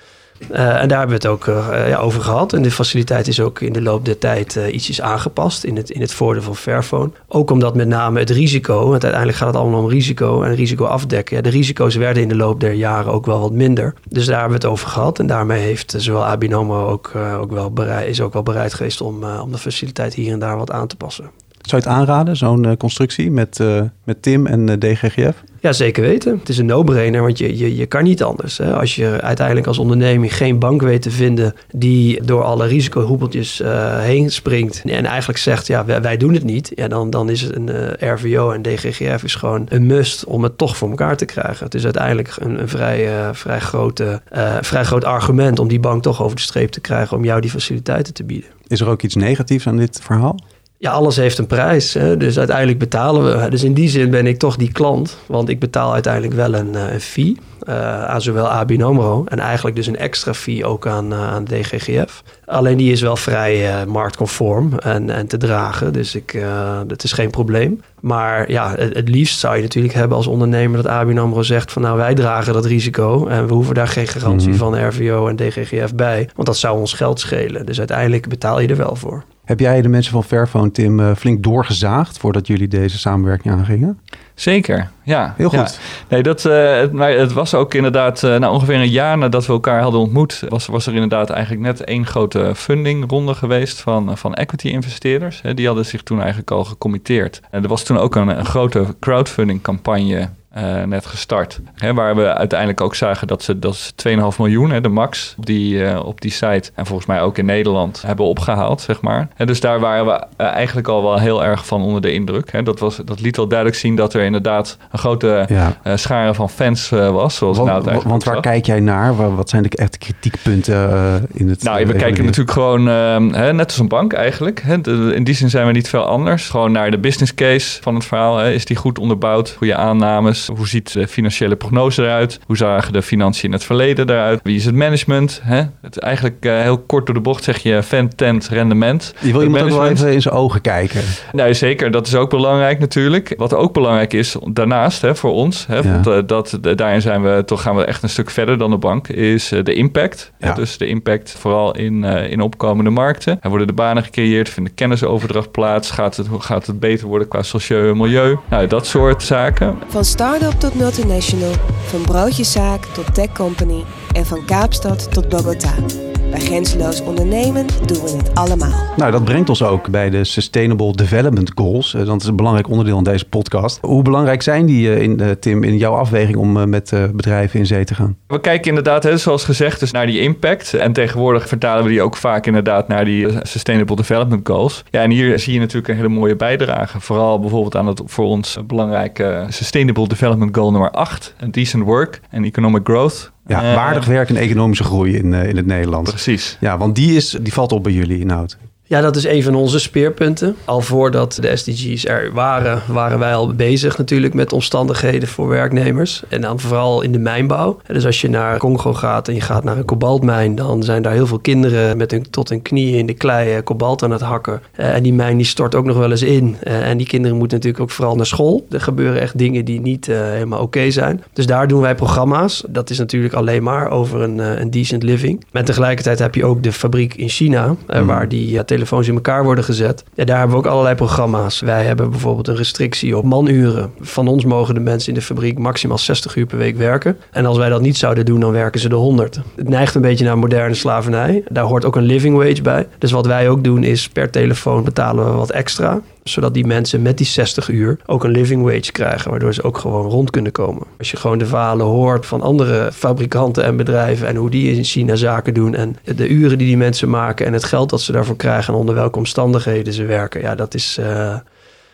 [0.50, 2.52] Uh, en daar hebben we het ook uh, ja, over gehad.
[2.52, 5.90] En de faciliteit is ook in de loop der tijd uh, ietsjes aangepast in het,
[5.90, 7.10] in het voordeel van Fairphone.
[7.28, 10.84] Ook omdat met name het risico, want uiteindelijk gaat het allemaal om risico en risico
[10.84, 11.36] afdekken.
[11.36, 13.94] Ja, de risico's werden in de loop der jaren ook wel wat minder.
[14.08, 15.18] Dus daar hebben we het over gehad.
[15.18, 19.00] En daarmee heeft zowel ABN AMRO ook, ook wel bereid, is ook wel bereid geweest
[19.00, 21.30] om, om de faciliteit hier en daar wat aan te passen.
[21.68, 25.42] Zou je het aanraden, zo'n uh, constructie met, uh, met Tim en uh, DGGF?
[25.60, 26.38] Ja, zeker weten.
[26.38, 28.58] Het is een no-brainer, want je, je, je kan niet anders.
[28.58, 28.74] Hè.
[28.74, 31.54] Als je uiteindelijk als onderneming geen bank weet te vinden...
[31.70, 33.62] die door alle risicohoepeltjes
[33.98, 34.82] heen springt...
[34.84, 36.72] en eigenlijk zegt, ja, wij, wij, doen het niet...
[36.74, 40.58] Ja, dan, dan is het een RVO en DGGF is gewoon een must om het
[40.58, 41.64] toch voor elkaar te krijgen.
[41.64, 44.20] Het is uiteindelijk een, een vrij, vrij, grote,
[44.60, 45.58] vrij groot argument...
[45.58, 47.16] om die bank toch over de streep te krijgen...
[47.16, 48.50] om jou die faciliteiten te bieden.
[48.66, 50.38] Is er ook iets negatiefs aan dit verhaal?
[50.80, 51.94] Ja, alles heeft een prijs.
[51.94, 52.16] Hè?
[52.16, 53.50] Dus uiteindelijk betalen we.
[53.50, 55.18] Dus in die zin ben ik toch die klant.
[55.26, 57.36] Want ik betaal uiteindelijk wel een, een fee
[57.68, 59.24] uh, aan zowel ABN AMRO...
[59.28, 62.22] en eigenlijk dus een extra fee ook aan, uh, aan DGGF.
[62.44, 65.92] Alleen die is wel vrij uh, marktconform en, en te dragen.
[65.92, 66.44] Dus ik,
[66.86, 67.80] dat is geen probleem.
[68.00, 70.82] Maar ja, het, het, liefst zou je natuurlijk hebben als ondernemer...
[70.82, 73.26] dat ABN AMRO zegt van nou wij dragen dat risico...
[73.26, 74.74] en we hoeven daar geen garantie mm-hmm.
[74.74, 76.28] van RVO en DGGF bij.
[76.34, 77.66] Want dat zou ons geld schelen.
[77.66, 79.24] Dus uiteindelijk betaal je er wel voor.
[79.48, 84.00] Heb jij de mensen van Fairphone, Tim, uh, flink doorgezaagd voordat jullie deze samenwerking aangingen?
[84.34, 85.34] Zeker, ja.
[85.36, 85.58] Heel goed.
[85.58, 86.06] Ja.
[86.08, 89.46] Nee, dat, uh, het, maar het was ook inderdaad, uh, nou, ongeveer een jaar nadat
[89.46, 94.18] we elkaar hadden ontmoet, was, was er inderdaad eigenlijk net één grote fundingronde geweest van,
[94.18, 95.42] van equity investeerders.
[95.54, 97.40] Die hadden zich toen eigenlijk al gecommitteerd.
[97.50, 101.60] En er was toen ook een, een grote crowdfunding campagne uh, net gestart.
[101.74, 103.92] Hè, waar we uiteindelijk ook zagen dat ze, dat ze
[104.32, 107.38] 2,5 miljoen, hè, de max, op die, uh, op die site en volgens mij ook
[107.38, 109.28] in Nederland hebben opgehaald, zeg maar.
[109.36, 112.52] En dus daar waren we uh, eigenlijk al wel heel erg van onder de indruk.
[112.52, 112.62] Hè.
[112.62, 115.96] Dat, was, dat liet wel duidelijk zien dat er inderdaad een grote ja.
[115.96, 117.36] schare van fans was.
[117.36, 119.36] Zoals want, nou het want waar kijk jij naar?
[119.36, 123.78] Wat zijn de echte kritiekpunten in het Nou, we kijken natuurlijk gewoon, hè, net als
[123.78, 124.62] een bank eigenlijk.
[124.62, 124.74] Hè.
[125.14, 126.48] In die zin zijn we niet veel anders.
[126.48, 128.36] Gewoon naar de business case van het verhaal.
[128.36, 128.50] Hè.
[128.50, 129.54] Is die goed onderbouwd?
[129.58, 130.47] Goede aannames?
[130.56, 132.40] Hoe ziet de financiële prognose eruit?
[132.46, 134.40] Hoe zagen de financiën in het verleden eruit?
[134.42, 135.40] Wie is het management?
[135.42, 135.62] Hè?
[135.80, 139.14] Het eigenlijk uh, heel kort door de bocht zeg je fan, tent, rendement.
[139.20, 141.02] Je wil iemand ook wel even in zijn ogen kijken.
[141.32, 141.90] Nee, zeker.
[141.90, 143.34] Dat is ook belangrijk natuurlijk.
[143.36, 145.82] Wat ook belangrijk is daarnaast hè, voor ons, hè, ja.
[145.82, 148.78] want, uh, dat, daarin zijn we, toch gaan we echt een stuk verder dan de
[148.78, 150.32] bank, is uh, de impact.
[150.38, 150.52] Ja.
[150.52, 153.38] Dus de impact vooral in, in opkomende markten.
[153.40, 157.28] Er worden de banen gecreëerd, vindt de kennisoverdracht plaats, gaat het, gaat het beter worden
[157.28, 158.38] qua sociaal milieu.
[158.50, 159.78] Nou, dat soort zaken.
[159.88, 161.52] Van start-up tot multinational,
[161.88, 166.07] van broodjeszaak tot tech company en van Kaapstad tot Bogota.
[166.30, 168.72] Bij Grenzeloos Ondernemen doen we het allemaal.
[168.96, 171.94] Nou, dat brengt ons ook bij de Sustainable Development Goals.
[171.94, 173.78] Eh, Dat is een belangrijk onderdeel in deze podcast.
[173.80, 177.66] Hoe belangrijk zijn die, eh, in, eh, Tim, in jouw afweging om met bedrijven in
[177.66, 178.16] zee te gaan?
[178.26, 180.74] We kijken inderdaad, hè, zoals gezegd, dus naar die impact.
[180.74, 184.84] En tegenwoordig vertalen we die ook vaak inderdaad naar die Sustainable Development Goals.
[184.90, 187.00] Ja, en hier zie je natuurlijk een hele mooie bijdrage.
[187.00, 191.34] Vooral bijvoorbeeld aan het voor ons belangrijke Sustainable Development Goal nummer 8.
[191.50, 193.32] Decent work en economic growth.
[193.48, 196.10] Ja, Eh, waardig werk en economische groei in, eh, in het Nederlands.
[196.10, 196.56] Precies.
[196.60, 198.56] Ja, want die, is, die valt op bij jullie inhoud.
[198.88, 200.56] Ja, dat is een van onze speerpunten.
[200.64, 206.22] Al voordat de SDG's er waren, waren wij al bezig natuurlijk met omstandigheden voor werknemers.
[206.28, 207.80] En dan vooral in de mijnbouw.
[207.86, 211.12] Dus als je naar Congo gaat en je gaat naar een kobaltmijn, dan zijn daar
[211.12, 214.20] heel veel kinderen met hun, tot hun knieën in de klei eh, kobalt aan het
[214.20, 214.62] hakken.
[214.72, 216.56] Eh, en die mijn die stort ook nog wel eens in.
[216.62, 218.66] Eh, en die kinderen moeten natuurlijk ook vooral naar school.
[218.70, 221.22] Er gebeuren echt dingen die niet helemaal oké zijn.
[221.32, 222.64] Dus daar doen wij programma's.
[222.68, 225.44] Dat is natuurlijk alleen maar over een, een decent living.
[225.52, 229.44] Maar tegelijkertijd heb je ook de fabriek in China, eh, waar die telefoons in elkaar
[229.44, 230.04] worden gezet.
[230.14, 231.60] Ja, daar hebben we ook allerlei programma's.
[231.60, 233.90] Wij hebben bijvoorbeeld een restrictie op manuren.
[234.00, 237.18] Van ons mogen de mensen in de fabriek maximaal 60 uur per week werken.
[237.30, 239.40] En als wij dat niet zouden doen, dan werken ze de 100.
[239.56, 241.42] Het neigt een beetje naar moderne slavernij.
[241.48, 242.86] Daar hoort ook een living wage bij.
[242.98, 246.00] Dus wat wij ook doen is per telefoon betalen we wat extra
[246.32, 249.78] zodat die mensen met die 60 uur ook een living wage krijgen, waardoor ze ook
[249.78, 250.86] gewoon rond kunnen komen.
[250.98, 254.84] Als je gewoon de verhalen hoort van andere fabrikanten en bedrijven en hoe die in
[254.84, 258.12] China zaken doen en de uren die die mensen maken en het geld dat ze
[258.12, 261.36] daarvoor krijgen en onder welke omstandigheden ze werken, ja, dat is eh,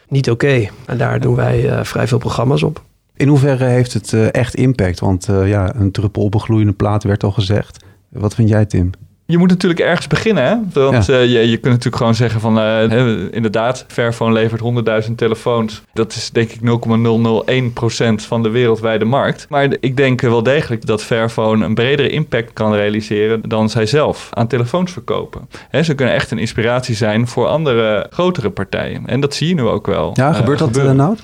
[0.09, 0.69] niet oké.
[0.87, 2.83] En daar doen wij eh, vrij veel programma's op.
[3.17, 5.01] In hoeverre heeft het eh, echt impact?
[5.01, 7.85] Want ja, een druppel op een gloeiende plaat werd al gezegd.
[8.09, 8.91] Wat vind jij, Tim?
[9.27, 10.55] Je moet natuurlijk ergens beginnen, hè?
[10.73, 11.15] Want Ja.
[11.15, 12.59] eh, je, je kunt natuurlijk gewoon zeggen van...
[12.59, 12.83] eh,
[13.31, 14.61] inderdaad, Fairphone levert
[15.09, 15.83] 100.000 telefoons.
[15.93, 19.47] Dat is denk ik 0,001% van de wereldwijde markt.
[19.49, 23.41] Maar ik denk wel degelijk dat Fairphone een bredere impact kan realiseren...
[23.49, 25.49] dan zij zelf aan telefoons verkopen.
[25.69, 29.03] Hè, ze kunnen echt een inspiratie zijn voor andere grotere partijen.
[29.07, 30.11] En dat zie je nu ook wel.
[30.15, 31.17] Ja, eh, gebeurt dat gebeuren.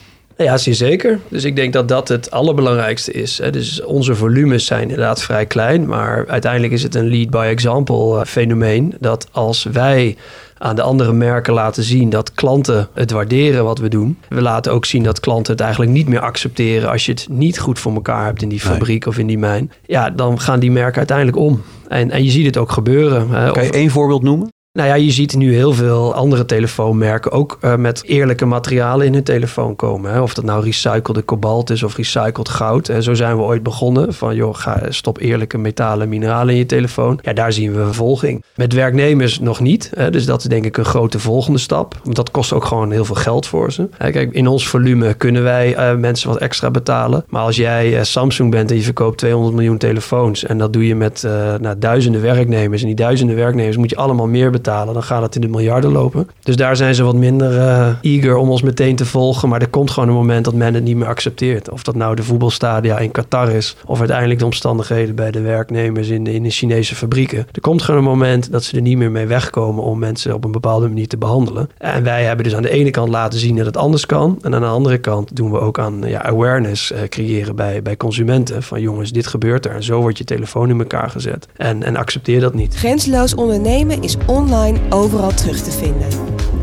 [0.45, 1.19] Ja, zeer zeker.
[1.29, 3.41] Dus ik denk dat dat het allerbelangrijkste is.
[3.51, 8.21] Dus onze volumes zijn inderdaad vrij klein, maar uiteindelijk is het een lead by example
[8.21, 8.95] eh, fenomeen.
[9.01, 10.17] Dat als wij
[10.59, 14.19] aan de andere merken laten zien dat klanten het waarderen wat we doen.
[14.29, 17.59] We laten ook zien dat klanten het eigenlijk niet meer accepteren als je het niet
[17.59, 18.73] goed voor elkaar hebt in die Nee.
[18.73, 19.73] fabriek of in die mijn.
[19.87, 21.63] Ja, dan gaan die merken uiteindelijk om.
[21.89, 23.53] En, en je ziet het ook gebeuren.
[23.53, 24.49] Kan je één voorbeeld noemen?
[24.73, 29.13] Nou ja, je ziet nu heel veel andere telefoonmerken ook eh, met eerlijke materialen in
[29.13, 30.13] hun telefoon komen.
[30.13, 30.21] Hè.
[30.21, 32.89] Of dat nou recyclede kobalt is of recycled goud.
[32.89, 34.15] En zo zijn we ooit begonnen.
[34.15, 37.19] Van joh, ga, stop eerlijke metalen en mineralen in je telefoon.
[37.23, 38.45] Ja, daar zien we vervolging.
[38.55, 39.91] Met werknemers nog niet.
[39.95, 40.11] Hè.
[40.11, 42.01] Dus dat is denk ik een grote volgende stap.
[42.03, 43.89] Want dat kost ook gewoon heel veel geld voor ze.
[43.99, 47.25] Kijk, in ons volume kunnen wij eh, mensen wat extra betalen.
[47.29, 50.45] Maar als jij eh, Samsung bent en je verkoopt 200 miljoen telefoons.
[50.45, 51.23] En dat doe je met
[51.61, 52.81] nou, duizenden werknemers.
[52.81, 54.59] En die duizenden werknemers moet je allemaal meer betalen.
[54.63, 56.29] Dan gaat het in de miljarden lopen.
[56.43, 59.49] Dus daar zijn ze wat minder eh, eager om ons meteen te volgen.
[59.49, 61.71] Maar er komt gewoon een moment dat men het niet meer accepteert.
[61.71, 63.77] Of dat nou de voetbalstadia in Qatar is.
[63.87, 67.47] Of uiteindelijk de omstandigheden bij de werknemers in de, in de Chinese fabrieken.
[67.53, 70.45] Er komt gewoon een moment dat ze er niet meer mee wegkomen om mensen op
[70.45, 71.69] een bepaalde manier te behandelen.
[71.79, 74.39] En wij hebben dus aan de ene kant laten zien dat het anders kan.
[74.43, 77.97] En aan de andere kant doen we ook aan ja, awareness eh, creëren bij, bij
[77.97, 78.63] consumenten.
[78.63, 79.75] Van jongens, dit gebeurt er.
[79.75, 81.47] En zo wordt je telefoon in elkaar gezet.
[81.57, 82.75] En, en accepteer dat niet.
[82.75, 84.50] Grenzeloos ondernemen is online
[84.89, 86.09] overal terug te vinden.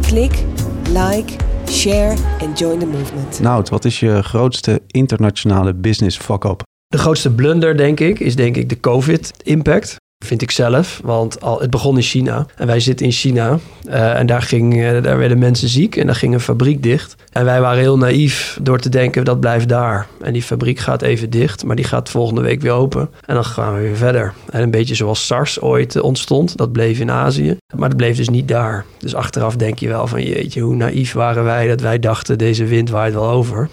[0.01, 0.43] Klik,
[0.87, 1.33] like,
[1.69, 3.39] share en join the movement.
[3.39, 6.63] Nou, wat is je grootste internationale business fuck-up?
[6.87, 9.95] De grootste blunder, denk ik, is denk ik de COVID-impact.
[10.25, 14.19] Vind ik zelf, want al, het begon in China en wij zitten in China eh,
[14.19, 17.15] en daar, ging, eh, daar werden mensen ziek en daar ging een fabriek dicht.
[17.31, 20.07] En wij waren heel naïef door te denken dat blijft daar.
[20.21, 23.09] En die fabriek gaat even dicht, maar die gaat volgende week weer open.
[23.25, 24.33] En dan gaan we weer verder.
[24.49, 28.17] En een beetje zoals SARS ooit eh, ontstond, dat bleef in Azië, maar dat bleef
[28.17, 28.85] dus niet daar.
[28.97, 32.65] Dus achteraf denk je wel van jeetje, hoe naïef waren wij dat wij dachten deze
[32.65, 33.69] wind waait wel over.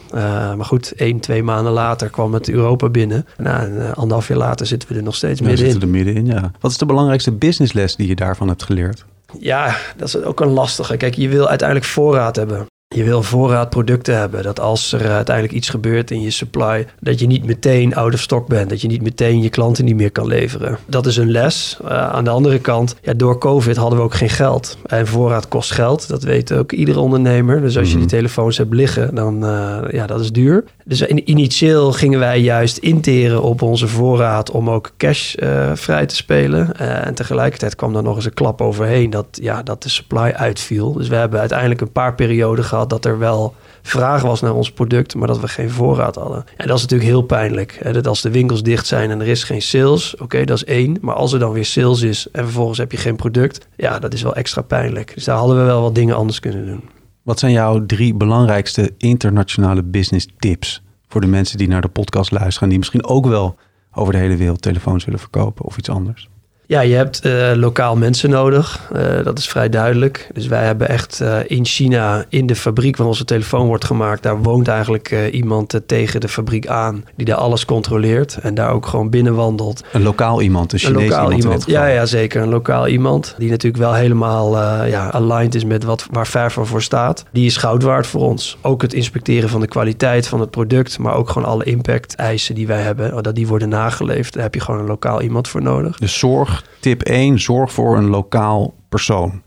[0.56, 3.26] Maar goed, één, twee maanden later kwam het Europa binnen.
[3.36, 5.72] Nou, en, anderhalf jaar later zitten we er nog steeds We middenin.
[5.72, 6.33] zitten er middenin, ja.
[6.60, 9.04] Wat is de belangrijkste businessles die je daarvan hebt geleerd?
[9.38, 10.96] Ja, dat is ook een lastige.
[10.96, 12.66] Kijk, je wil uiteindelijk voorraad hebben.
[12.94, 14.42] Je wil voorraad producten hebben.
[14.42, 18.20] Dat als er uiteindelijk iets gebeurt in je supply, dat je niet meteen out of
[18.20, 18.70] stock bent.
[18.70, 20.78] Dat je niet meteen je klanten niet meer kan leveren.
[20.86, 21.78] Dat is een les.
[21.84, 24.78] Eh, aan de andere kant, ja, door COVID hadden we ook geen geld.
[24.86, 26.08] En voorraad kost geld.
[26.08, 27.60] Dat weet ook iedere ondernemer.
[27.60, 30.64] Dus als je die telefoons hebt liggen, dan uh, ja, dat is duur.
[30.84, 36.06] Dus in, initieel gingen wij juist interen op onze voorraad om ook cash uh, vrij
[36.06, 36.72] te spelen.
[36.80, 40.32] Uh, en tegelijkertijd kwam er nog eens een klap overheen dat, ja, dat de supply
[40.36, 40.92] uitviel.
[40.92, 44.54] Dus we hebben uiteindelijk een paar perioden gehad gehad dat er wel vraag was naar
[44.54, 46.44] ons product, maar dat we geen voorraad hadden.
[46.56, 47.78] En dat is natuurlijk heel pijnlijk.
[47.82, 47.92] Hè?
[47.92, 50.98] Dat als de winkels dicht zijn en er is geen sales, oké, dat is één.
[51.00, 54.12] Maar als er dan weer sales is en vervolgens heb je geen product, ja, dat
[54.12, 55.14] is wel extra pijnlijk.
[55.14, 56.93] Dus daar hadden we wel wat dingen anders kunnen doen.
[57.24, 62.30] Wat zijn jouw drie belangrijkste internationale business tips voor de mensen die naar de podcast
[62.30, 63.56] luisteren, die misschien ook wel
[63.92, 66.28] over de hele wereld telefoons willen verkopen of iets anders?
[66.66, 68.90] Ja, je hebt uh, lokaal mensen nodig.
[68.96, 70.28] Uh, dat is vrij duidelijk.
[70.32, 74.22] Dus wij hebben echt uh, in China, in de fabriek waar onze telefoon wordt gemaakt,
[74.22, 78.86] daar woont eigenlijk iemand tegen de fabriek aan die daar alles controleert en daar ook
[78.86, 79.84] gewoon binnenwandelt.
[79.92, 81.42] Een lokaal iemand, een Chinees een lokaal iemand.
[81.42, 81.66] iemand.
[81.66, 82.42] Ja, ja, zeker.
[82.42, 86.82] Een lokaal iemand die natuurlijk wel helemaal ja, aligned is met wat, waar Verva voor
[86.82, 87.24] staat.
[87.32, 88.58] Die is goud waard voor ons.
[88.60, 92.54] Ook het inspecteren van de kwaliteit van het product, maar ook gewoon alle impact eisen
[92.54, 94.32] die wij hebben, dat die worden nageleefd.
[94.32, 95.96] Daar heb je gewoon een lokaal iemand voor nodig.
[95.96, 99.42] De zorg Tip 1, zorg voor een lokaal persoon.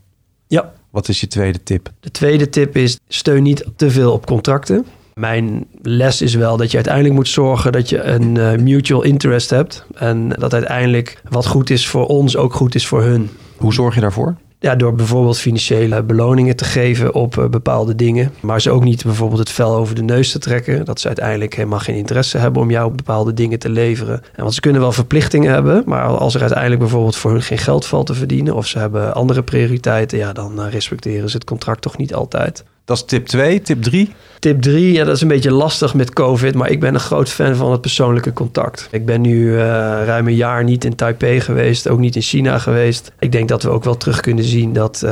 [0.48, 0.74] Ja.
[0.90, 1.92] Wat is je tweede tip?
[2.00, 4.86] De tweede tip is steun niet te veel op contracten.
[5.14, 9.50] Mijn les is wel dat je uiteindelijk moet zorgen dat je een uh, mutual interest
[9.50, 9.86] hebt.
[9.96, 13.30] En dat uiteindelijk wat goed is voor ons ook goed is voor hun.
[13.58, 14.36] Hoe zorg je daarvoor?
[14.60, 18.34] Ja, door bijvoorbeeld financiële beloningen te geven op uh, bepaalde dingen.
[18.40, 20.86] Maar ze ook niet bijvoorbeeld het vel over de neus te trekken.
[20.86, 24.22] Dat ze uiteindelijk helemaal geen interesse hebben om jou bepaalde dingen te leveren.
[24.36, 25.84] En want ze kunnen wel verplichtingen hebben.
[25.86, 28.56] Maar als er uiteindelijk bijvoorbeeld voor hun geen geld valt te verdienen.
[28.56, 30.18] Of ze hebben andere prioriteiten.
[30.18, 32.64] Ja, dan uh, respecteren ze het contract toch niet altijd.
[32.88, 33.62] Dat is tip 2.
[33.62, 34.16] Tip 3?
[34.40, 37.30] Tip 3, ja, dat is een beetje lastig met COVID, maar ik ben een groot
[37.30, 38.88] fan van het persoonlijke contact.
[38.92, 39.58] Ik ben nu uh,
[40.06, 43.12] ruim een jaar niet in Taipei geweest, ook niet in China geweest.
[43.20, 45.10] Ik denk dat we ook wel terug kunnen zien dat, uh,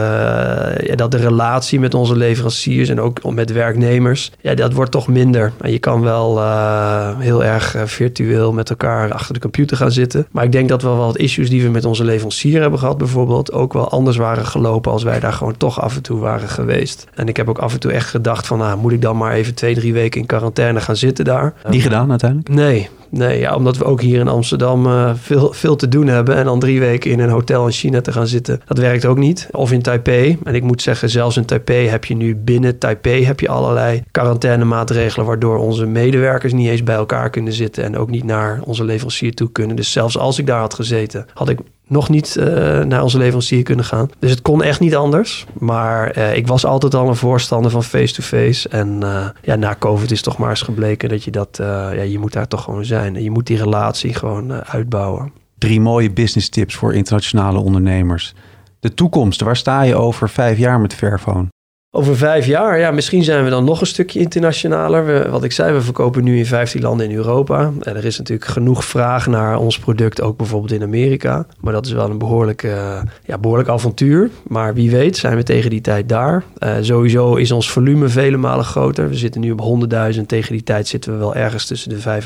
[0.78, 5.08] ja, dat de relatie met onze leveranciers en ook met werknemers, ja, dat wordt toch
[5.08, 5.52] minder.
[5.62, 10.28] En je kan wel uh, heel erg virtueel met elkaar achter de computer gaan zitten.
[10.32, 12.98] Maar ik denk dat we wel wat issues die we met onze leverancier hebben gehad,
[12.98, 16.50] bijvoorbeeld, ook wel anders waren gelopen als wij daar gewoon toch af en toe waren
[16.50, 17.08] geweest.
[17.14, 19.34] En ik heb ook af en toe echt gedacht van, nou, moet ik dan maar
[19.34, 21.54] even twee, drie weken in quarantaine gaan zitten daar.
[21.70, 22.50] Niet gedaan uiteindelijk?
[22.50, 26.36] Nee, nee ja, omdat we ook hier in Amsterdam uh, veel, veel te doen hebben.
[26.36, 29.18] En dan drie weken in een hotel in China te gaan zitten, dat werkt ook
[29.18, 29.48] niet.
[29.52, 30.38] Of in Taipei.
[30.44, 34.04] En ik moet zeggen, zelfs in Taipei heb je nu binnen Taipei heb je allerlei
[34.12, 35.26] quarantainemaatregelen...
[35.26, 37.84] waardoor onze medewerkers niet eens bij elkaar kunnen zitten...
[37.84, 39.76] en ook niet naar onze leverancier toe kunnen.
[39.76, 42.46] Dus zelfs als ik daar had gezeten, had ik nog niet uh,
[42.84, 44.10] naar onze leverancier kunnen gaan.
[44.20, 45.46] Dus het kon echt niet anders.
[45.60, 48.70] Maar uh, ik was altijd al een voorstander van face-to-face.
[48.70, 51.50] En uh, ja, na COVID is toch maar eens gebleken dat je dat...
[51.58, 53.24] ja, je moet daar toch gewoon zijn.
[53.24, 55.32] Je moet die relatie gewoon uitbouwen.
[55.58, 58.34] Drie mooie business tips voor internationale ondernemers.
[58.80, 61.48] De toekomst, waar sta je over vijf jaar met Fairphone?
[61.98, 65.30] Over vijf jaar, ja, misschien zijn we dan nog een stukje internationaler.
[65.30, 67.72] Wat ik zei, we verkopen nu in 15 landen in Europa.
[67.82, 71.46] En er is natuurlijk genoeg vraag naar ons product, ook bijvoorbeeld in Amerika.
[71.60, 74.30] Maar dat is wel een behoorlijk, uh, ja, behoorlijk avontuur.
[74.48, 76.44] Maar wie weet zijn we tegen die tijd daar.
[76.60, 79.10] Uh, sowieso is ons volume vele malen groter.
[79.10, 80.22] We zitten nu op 100.000.
[80.26, 82.22] Tegen die tijd zitten we wel ergens tussen de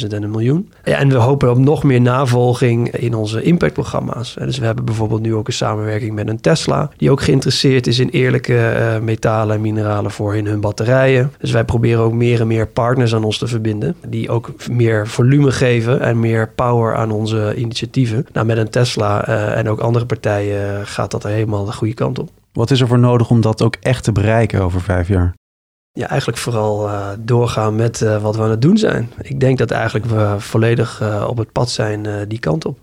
[0.00, 0.70] 500.000 en een miljoen.
[0.84, 4.36] Ja, en we hopen op nog meer navolging in onze impactprogramma's.
[4.38, 6.90] Dus we hebben bijvoorbeeld nu ook een samenwerking met een Tesla.
[6.96, 11.32] Die ook geïnteresseerd is in eerlijke metalen en mineralen voor in hun batterijen.
[11.38, 13.96] Dus wij proberen ook meer en meer partners aan ons te verbinden.
[14.06, 18.26] Die ook meer volume geven en meer power aan onze initiatieven.
[18.32, 21.94] Nou, met een Tesla uh, en ook andere partijen gaat dat er helemaal de goede
[21.94, 22.30] kant op.
[22.52, 25.34] Wat is er voor nodig om dat ook echt te bereiken over vijf jaar?
[25.92, 29.10] Ja, eigenlijk vooral uh, doorgaan met uh, wat we aan het doen zijn.
[29.22, 32.78] Ik denk dat eigenlijk we volledig op het pad zijn die kant op.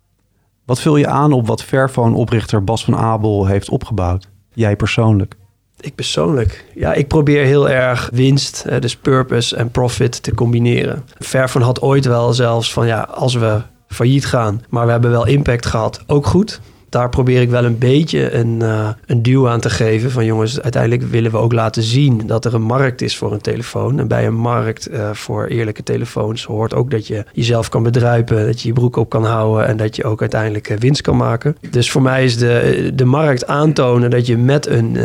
[0.65, 4.29] Wat vul je aan op wat Fairphone-oprichter Bas van Abel heeft opgebouwd?
[4.53, 5.35] Jij persoonlijk?
[5.79, 11.03] Ik persoonlijk, ja, ik probeer heel erg winst, dus purpose en profit te combineren.
[11.19, 15.27] Fairphone had ooit wel zelfs van ja, als we failliet gaan, maar we hebben wel
[15.27, 19.59] impact gehad, ook goed daar probeer ik wel een beetje een, uh, een duw aan
[19.59, 20.11] te geven.
[20.11, 23.41] Van jongens, uiteindelijk willen we ook laten zien dat er een markt is voor een
[23.41, 23.99] telefoon.
[23.99, 28.45] En bij een markt uh, voor eerlijke telefoons hoort ook dat je jezelf kan bedruipen,
[28.45, 31.17] dat je je broek op kan houden en dat je ook uiteindelijk uh, winst kan
[31.17, 31.57] maken.
[31.69, 34.97] Dus voor mij is de, de markt aantonen dat je met een,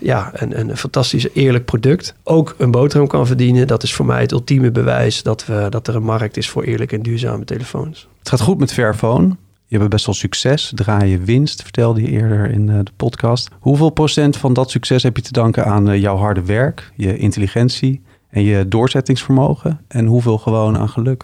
[0.00, 3.66] ja, een, een fantastisch eerlijk product ook een boterham kan verdienen.
[3.66, 6.62] Dat is voor mij het ultieme bewijs dat, we, dat er een markt is voor
[6.62, 8.08] eerlijke en duurzame telefoons.
[8.18, 9.36] Het gaat goed met Fairphone.
[9.74, 13.48] Je hebt best wel succes, draai je winst, vertelde je eerder in de podcast.
[13.60, 18.02] Hoeveel procent van dat succes heb je te danken aan jouw harde werk, je intelligentie
[18.30, 19.80] en je doorzettingsvermogen?
[19.88, 21.22] En hoeveel gewoon aan geluk?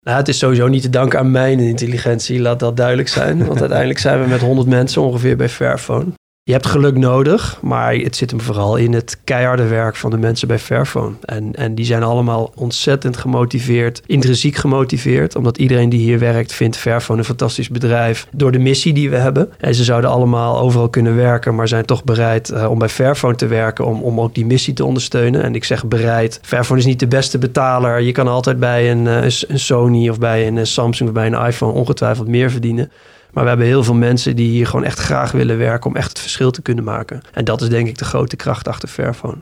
[0.00, 3.46] Nou, het is sowieso niet te danken aan mijn intelligentie, laat dat duidelijk zijn.
[3.46, 6.12] Want uiteindelijk zijn we met 100 mensen ongeveer bij Fairphone.
[6.48, 10.18] Je hebt geluk nodig, maar het zit hem vooral in het keiharde werk van de
[10.18, 11.14] mensen bij Fairphone.
[11.24, 16.76] En, en die zijn allemaal ontzettend gemotiveerd, intrinsiek gemotiveerd, omdat iedereen die hier werkt vindt
[16.76, 19.50] Fairphone een fantastisch bedrijf door de missie die we hebben.
[19.58, 23.34] En ze zouden allemaal overal kunnen werken, maar zijn toch bereid uh, om bij Fairphone
[23.34, 25.42] te werken om, om ook die missie te ondersteunen.
[25.42, 26.38] En ik zeg bereid.
[26.42, 28.00] Fairphone is niet de beste betaler.
[28.00, 31.46] Je kan altijd bij een, uh, een Sony of bij een Samsung of bij een
[31.46, 32.90] iPhone ongetwijfeld meer verdienen.
[33.38, 36.08] Maar we hebben heel veel mensen die hier gewoon echt graag willen werken om echt
[36.08, 37.20] het verschil te kunnen maken.
[37.32, 39.38] En dat is denk ik de grote kracht achter Fairphone.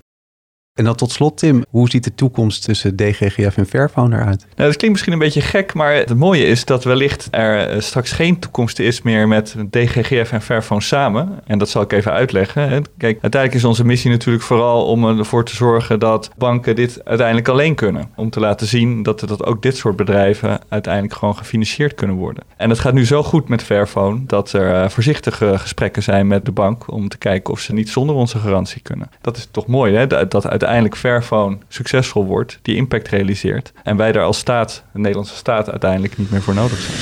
[0.77, 4.41] En dan tot slot, Tim, hoe ziet de toekomst tussen DGGF en Fairphone eruit?
[4.41, 7.81] Nou, dat klinkt misschien een beetje gek, maar het mooie is dat wellicht er eh,
[7.81, 11.41] straks geen toekomst is meer met DGGF en Fairphone samen.
[11.47, 12.85] En dat zal ik even uitleggen.
[12.99, 17.49] Kijk, uiteindelijk is onze missie natuurlijk vooral om ervoor te zorgen dat banken dit uiteindelijk
[17.49, 18.11] alleen kunnen.
[18.17, 22.45] Om te laten zien dat, dat ook dit soort bedrijven uiteindelijk gewoon gefinancierd kunnen worden.
[22.57, 26.45] En het gaat nu zo goed met Fairphone dat er eh, voorzichtige gesprekken zijn met
[26.45, 29.11] de bank om te kijken of ze niet zonder onze garantie kunnen.
[29.21, 30.07] Dat is toch mooi, hè?
[30.07, 33.73] Dat uiteindelijk uiteindelijk Fairphone succesvol wordt, die impact realiseert.
[33.83, 36.99] En wij daar als staat, de Nederlandse staat, uiteindelijk niet meer voor nodig zijn.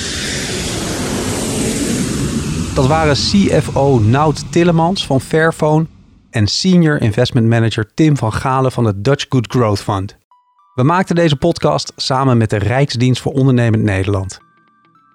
[2.75, 5.87] Dat waren CFO Nout Tillemans van Fairphone
[6.31, 10.17] en Senior Investment Manager Tim van Galen van het Dutch Good Growth Fund.
[10.75, 14.39] We maakten deze podcast samen met de Rijksdienst voor Ondernemend Nederland.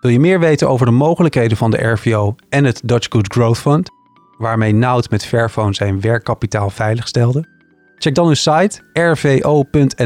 [0.02, 3.58] Wil je meer weten over de mogelijkheden van de RVO en het Dutch Good Growth
[3.58, 3.90] Fund,
[4.38, 7.59] waarmee Nout met Fairphone zijn werkkapitaal veiligstelde?
[8.00, 9.98] Check dan hun site rvo.nl/dggf.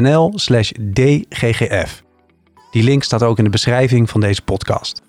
[2.70, 5.02] Die link staat ook in de beschrijving van deze podcast.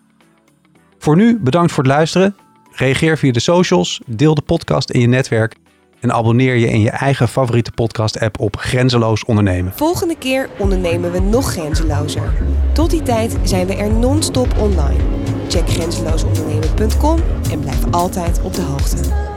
[0.98, 2.36] Voor nu bedankt voor het luisteren.
[2.72, 5.56] Reageer via de socials, deel de podcast in je netwerk
[6.00, 9.74] en abonneer je in je eigen favoriete podcast-app op Grenzeloos Ondernemen.
[9.76, 12.34] Volgende keer ondernemen we nog grenzelozer.
[12.74, 15.00] Tot die tijd zijn we er non-stop online.
[15.48, 17.20] Check grenzeloosondernemen.com
[17.52, 19.34] en blijf altijd op de hoogte.